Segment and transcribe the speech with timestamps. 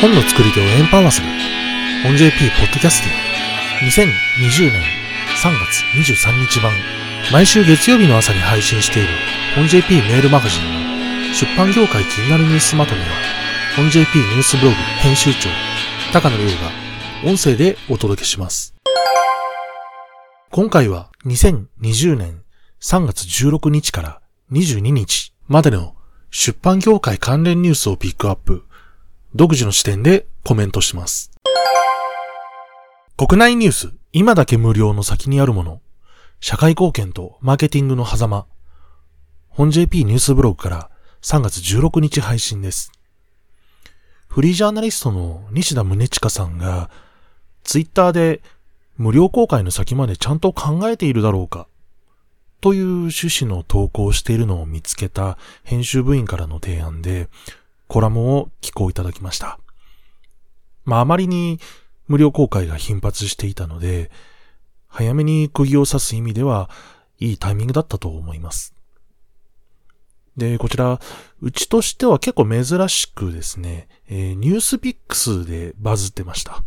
[0.00, 1.26] 本の作り手をエンパワーする。
[2.02, 3.12] 本 JP ポッドキャスティ
[3.86, 4.82] 2020年
[5.42, 6.72] 3月23日版。
[7.32, 9.08] 毎週月曜日の朝に配信している
[9.54, 10.64] 本 JP メールマガジン。
[11.30, 13.06] の出版業界気になるニュースまとめは
[13.76, 15.48] 本 JP ニュースブログ編集長
[16.12, 16.50] 高野亮が
[17.24, 18.74] 音声でお届けします。
[20.50, 22.42] 今回は2020年
[22.80, 25.94] 3月16日から22日までの
[26.32, 28.64] 出版業界関連ニュースをピックアップ
[29.34, 31.32] 独自の視点でコメントします。
[33.16, 35.80] 国内ニュース、今だけ無料の先にあるもの、
[36.38, 38.46] 社会貢献とマーケティングの狭間、
[39.48, 42.92] 本 JP ニュースブログから3月16日配信です。
[44.28, 46.90] フリージャーナリストの西田宗近さんが、
[47.64, 48.40] ツイッターで
[48.96, 51.66] 無料公開の先までちゃんと考えているだろうか、
[52.60, 57.28] という趣旨の投稿をしているのを見つけた編集部員からの提案で、
[57.88, 59.58] コラムを寄稿いただきました。
[60.84, 61.58] まあ、あまりに
[62.06, 64.10] 無料公開が頻発していたので、
[64.88, 66.68] 早めに釘を刺す意味では、
[67.18, 68.74] いいタイミングだったと思います。
[70.36, 71.00] で、こちら、
[71.40, 76.64] うちとしては結構珍しくですね、えー、ニュースピックスでバズってました。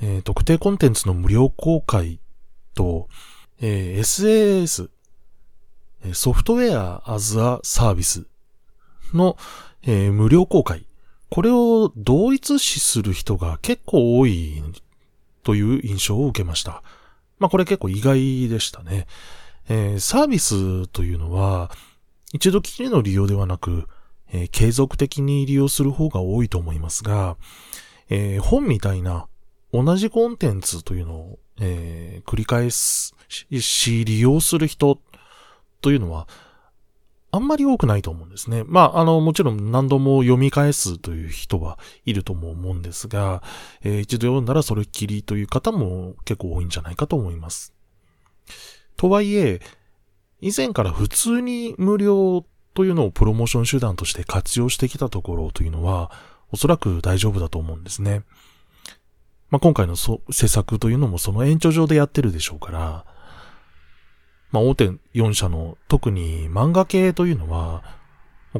[0.00, 2.20] えー、特定コンテンツの無料公開
[2.74, 3.08] と、
[3.64, 4.90] えー、SAS、
[6.12, 8.26] ソフトウェア as a Service
[9.14, 9.36] の、
[9.82, 10.84] えー、無料公開。
[11.30, 14.62] これを同一視する人が結構多い
[15.44, 16.82] という印象を受けました。
[17.38, 19.06] まあこれ結構意外でしたね。
[19.68, 21.70] えー、サービスというのは、
[22.32, 23.86] 一度きりの利用ではなく、
[24.32, 27.36] えー、継続的に利用する方が多いと思いますが、
[28.08, 29.28] えー、本みたいな
[29.72, 34.98] 同じコンテンツというのを、え繰り返すし、利用する人
[35.80, 36.28] というのは、
[37.34, 38.62] あんまり多くないと思うんですね。
[38.66, 43.42] まあ、あの、もちろん何度も読み返すという人はいるとも思うんですが、
[43.82, 47.72] えー、一度読んだらそれっきりという方も結構多いんじゃないかと思います。
[48.98, 49.60] とはいえ、
[50.42, 56.10] 以前から普通に無料というのをプロモーション手段として活用してきたところというのは、
[56.52, 58.24] おそらく大丈夫だと思うんですね。
[59.52, 63.04] まあ、今回のそ施策というのもその延長上でやってるでしょうから、
[64.50, 67.84] まあ、大手4社の特に漫画系というのは、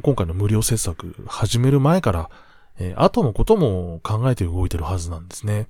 [0.03, 2.29] 今回の無料制作始める前から、
[2.77, 5.67] えー、後のことも考えて動いてるはずなんですね。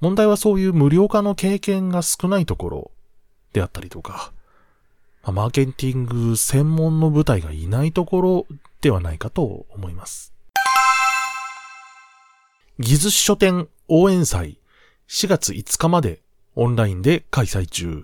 [0.00, 2.90] 問題はそういう無料化の経験が少ないところ
[3.52, 4.32] であったりとか、
[5.22, 8.46] まあ、マーケティング専門の部隊がいないところ
[8.80, 10.32] ではないかと思います。
[12.82, 14.58] 技術書店応援祭
[15.06, 16.20] 4月5日まで
[16.56, 18.02] オンラインで開催中。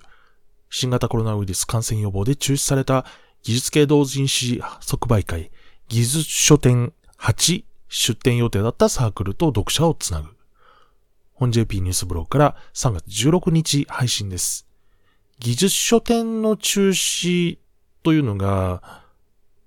[0.70, 3.04] 新型コロナウイルス感染予防で中止された
[3.42, 5.50] 技術系同人誌即売会、
[5.88, 10.28] 技術書店8出展予定だったサークルと読者をつなぐ。
[11.34, 14.68] 本 JP ニュースブログから3月16日配信です。
[15.40, 17.58] 技術書店の中止
[18.04, 18.80] というのが、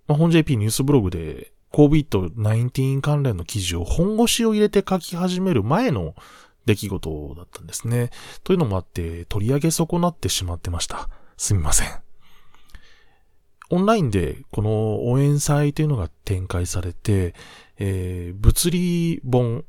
[0.08, 6.16] まあ、本 JP ニュースブログで COVID-19 関連の記事を本腰を入れて書き始める前の
[6.66, 8.12] 出来事だったんですね。
[8.44, 11.10] というのもあって取り上げ損なってしまってました。
[11.38, 11.90] すみません。
[13.70, 17.34] オンラインでこの応援祭というのが展開されて、
[17.80, 19.64] えー、物理本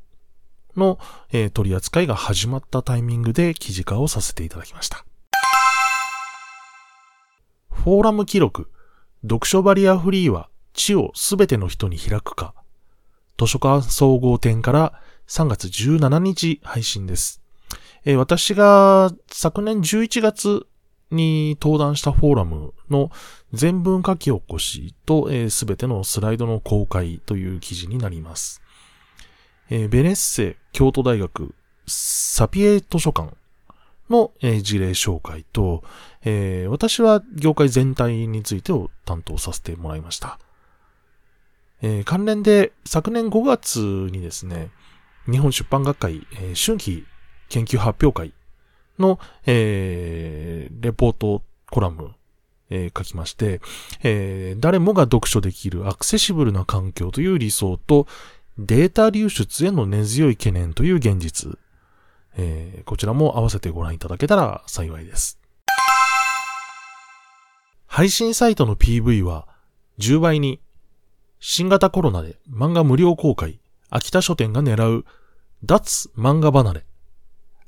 [0.77, 0.99] の、
[1.31, 5.05] えー、取り扱いが始まったタイミングで記事化をさせていただきました。
[7.71, 8.71] フォーラム記録、
[9.23, 12.55] 読書バリアフリーは地をすべての人に開くか、
[13.39, 17.43] 図書館総合展から3月17日配信です。
[18.05, 20.67] えー、私が昨年11月
[21.11, 23.11] に登壇したフォーラムの
[23.53, 28.63] 全文書き起こしとすべ、えー、てのスライドの公開という記事になります。
[29.71, 31.55] えー、ベネッセ京都大学
[31.87, 33.35] サピエ図書館
[34.11, 35.83] の、えー、事例紹介と、
[36.25, 40.39] えー、私は業界全体についてを担当させてもらいました。
[41.83, 44.71] えー、関連で昨年5月にですね、
[45.31, 47.05] 日本出版学会、えー、春季
[47.49, 48.35] 研究発表会
[48.99, 52.13] の、えー、レポートコラム、
[52.71, 53.61] えー、書きまして、
[54.03, 58.07] えー、誰もが読書できるアクセシブルな環境という理想と、
[58.59, 61.59] データ流出への根強い懸念という現実、
[62.37, 65.39] えー、こちらも合わせてご覧いただけたら幸いです。
[67.87, 69.47] 配信サイトの PV は
[69.99, 70.61] 10倍に
[71.45, 73.59] 新型コロナで漫画無料公開
[73.91, 75.05] 秋田書店が狙う
[75.65, 76.85] 脱漫画離れ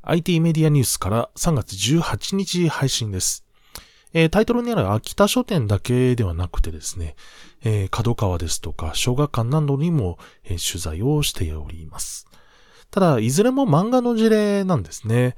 [0.03, 3.44] IT メディアニュースから3月18日配信です。
[4.12, 7.17] えー、タイトルにある秋田書店だけではなくてですね、
[7.65, 12.29] えー、角川ですとか、小学館などにも、えー、取材をしております。
[12.93, 15.35] ただ、いずれも漫画の事例なんですね。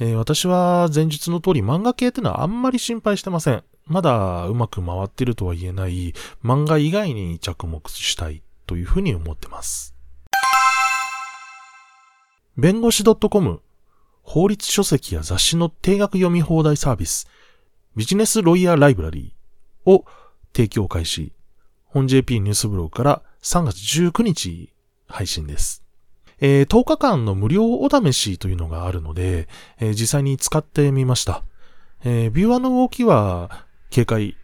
[0.00, 3.64] えー、私は前述の通り漫画系ってのはあんまり心配してません。
[3.86, 6.14] まだうまく回ってるとは言えない
[6.44, 9.94] 漫画以外に着目したいというふうに思ってます。
[12.56, 13.60] 弁護士 .com
[14.22, 17.28] 法律書籍や雑誌の定額読み放題サービス
[17.96, 20.04] ビジネスロイヤーライブラリーを
[20.54, 21.32] 提供開始。
[21.86, 24.72] 本 JP ニュースブログから3月19日
[25.06, 25.87] 配信です。
[26.40, 29.48] えー、10日間の無料お試しというのがあるので、
[29.78, 31.42] えー、実際に使ってみました。
[32.04, 34.36] えー、ビューアの動きは軽快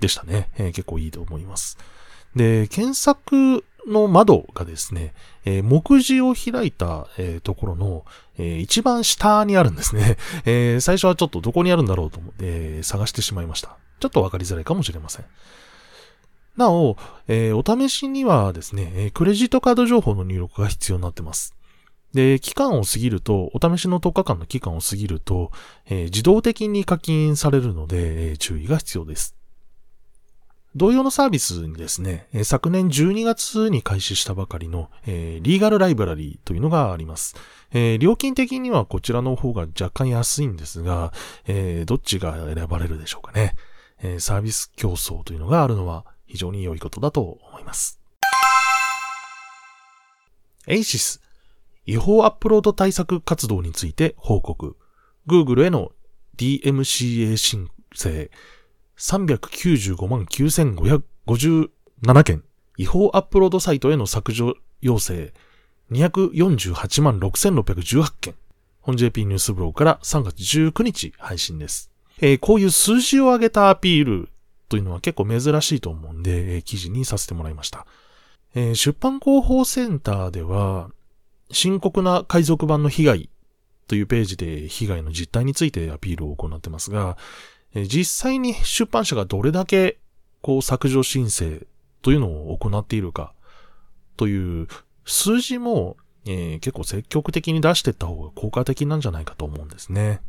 [0.00, 0.72] でしたね、えー。
[0.72, 1.78] 結構いいと思います。
[2.36, 5.14] で、検索の窓がですね、
[5.44, 8.04] えー、目次を開いた、えー、ところの、
[8.36, 10.16] えー、一番下にあるんですね。
[10.44, 13.76] え最初はちょっとどこにあるんだろうと思って、探してしまいました。
[14.00, 15.24] ちょっとわかりづらいかもしれません。
[16.58, 16.96] なお、
[17.28, 21.54] えー、お試しにはですね、クレジットカード情報の入力が必要になってます。
[22.12, 25.52] で、期間を過ぎると、お試しの10日間の期間を過ぎると、
[25.86, 29.36] えー、自動的に課金されるので、えー、注意が必要です。
[30.74, 37.36] 同様のサービスにですね、えー、昨年12月に開始したばかりの、えリーガルライブラリーというのがあります。
[37.72, 41.12] え料金的にはこちらの方が若干安いんですが、
[41.46, 43.54] えどっちが選ばれるでしょうかね。
[44.02, 48.00] えサービス競争というのがあるのは非常に良いことだと思います。
[50.66, 51.20] エイシス、
[51.86, 54.76] 違法アップロード対策活動について報告。
[55.26, 55.92] Google への
[56.36, 58.30] DMCA 申請
[58.98, 62.44] 395万9557件。
[62.76, 65.32] 違法アップロードサイトへの削除要請
[65.90, 68.34] 248万6618件。
[68.80, 71.90] 本 JP ニュースブログから3月19日配信です。
[72.20, 74.28] えー、こういう数字を上げたアピール
[74.68, 77.86] というのは結構珍しいと思うんで、えー、記事にさせてもらいました。
[78.54, 80.90] えー、出版広報センターでは、
[81.50, 83.30] 深刻な海賊版の被害
[83.86, 87.16] というページで被害の実態についてアピールを行ってますが、
[87.74, 89.98] えー、実際に出版社がどれだけ
[90.42, 91.66] こう削除申請
[92.02, 93.32] というのを行っているか
[94.16, 94.68] という
[95.04, 100.20] 数字も、えー、結構積極的に出していった方が効果的なんじゃないかと思うんですね。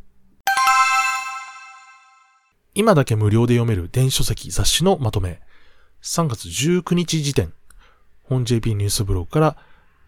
[2.80, 5.38] 今だけ無料で読める電子書籍雑誌のまとめ。
[6.02, 7.52] 3月19日時点。
[8.22, 9.56] 本 JP ニュースブログから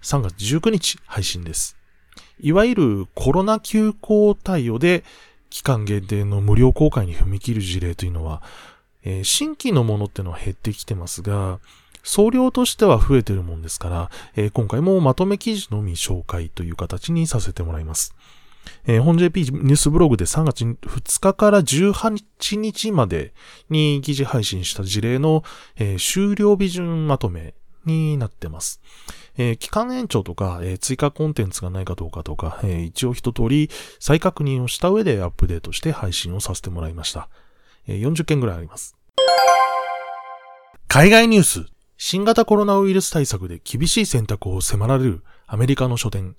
[0.00, 1.76] 3月19日配信です。
[2.40, 5.04] いわゆるコロナ休校対応で
[5.50, 8.42] 期間限定の無料公開に踏み切る事例というのは、
[9.04, 11.60] えー、新規のものってのは減ってきてますが、
[12.02, 18.14] 総量としては増えてるもんですから、えー、今回もまとめ記事のみ紹介という形にさせてもらいます。
[18.86, 23.32] えー、本 JP ニュースブログで3月2日から18日まで
[23.70, 25.44] に記事配信した事例の、
[25.76, 27.54] えー、終了日順まとめ
[27.84, 28.80] になってます。
[29.36, 37.28] えー、期間延長とか、えー、追加コンテンツがないかどうかとか、えー、一応一通り再確認をした上でアップデートして配信をさせてもらいました。
[37.86, 38.96] え40件ぐらいあります。
[40.88, 41.66] 海外ニュース。
[41.96, 46.36] 新型コロナウイルス対策で厳しい選択を迫られるアメリカの書店。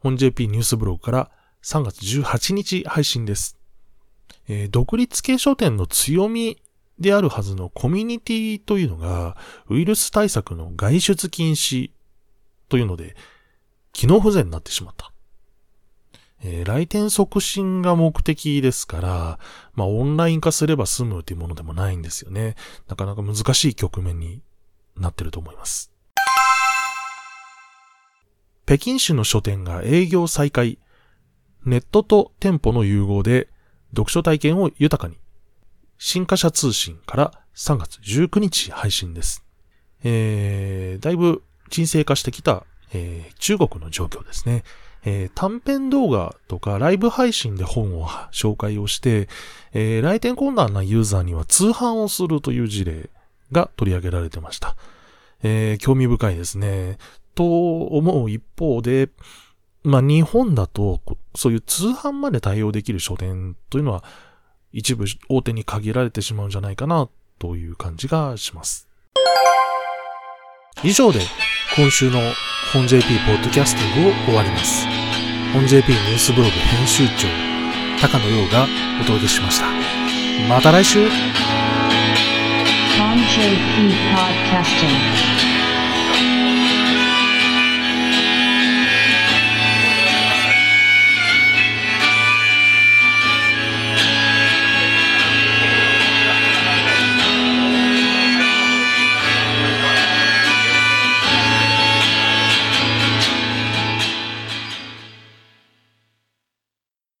[0.00, 1.30] 本 JP ニュースブログから
[1.62, 3.58] 3月18日配信です。
[4.48, 6.62] えー、独立系書店の強み
[6.98, 9.36] であるはずのコミュニティというのが、
[9.68, 11.90] ウイルス対策の外出禁止
[12.68, 13.16] というので、
[13.92, 15.12] 機能不全になってしまった。
[16.42, 19.38] えー、来店促進が目的ですから、
[19.74, 22.54] まあオンライン化すれば済むというものでもないんですよね。
[22.88, 24.42] なかなか難しい局面に
[24.96, 25.92] なってると思います。
[28.68, 30.78] 北京市の書店が営業再開。
[31.64, 33.48] ネットと店舗の融合で
[33.92, 35.16] 読書体験を豊かに。
[35.96, 39.42] 新華社通信から3月19日配信です。
[40.04, 44.64] えー、だいぶ沈静化してきた、えー、中国の状況ですね。
[45.02, 49.30] えー、短編動画とかライブ配信で本を紹介をして、
[49.72, 53.08] えー、来店困難なユーザーには通販をするという事例
[53.50, 54.76] が取り上げられてました。
[55.42, 56.98] えー、興味深いですね。
[57.38, 59.10] と思う一方で、
[59.84, 61.00] まあ日本だと、
[61.36, 64.02] そういう通販まで対応できる書店というのは、
[64.72, 68.88] 一部大手に限られてしまうんじゃないかな、という感じがします。
[70.82, 71.20] 以上で、
[71.76, 72.18] 今週の
[72.72, 74.84] 本 JP ポッドキャスティングを終わります。
[75.52, 77.28] 本 JP ニュースブログ編集長、
[78.02, 78.66] 高野陽が
[79.00, 79.66] お届けしました。
[80.48, 81.12] また来週 JP
[84.12, 85.57] Podcasting